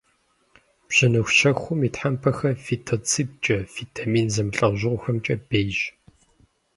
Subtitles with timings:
[0.87, 5.77] Бжьыныхущэхум и тхьэмпэхэр фитонцидкӏэ, витамин зэмылӏэужьыгъуэхэмкӏэ бейщ.